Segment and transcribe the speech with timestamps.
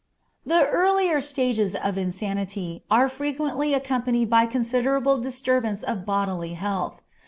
[0.47, 7.01] The earlier stages of insanity are frequently accompanied by considerable disturbance of bodily health.